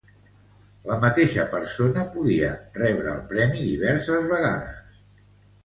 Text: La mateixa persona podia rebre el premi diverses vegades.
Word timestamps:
La 0.91 0.95
mateixa 1.03 1.45
persona 1.51 2.07
podia 2.17 2.49
rebre 2.79 3.13
el 3.13 3.21
premi 3.35 3.63
diverses 3.69 4.29
vegades. 4.35 5.01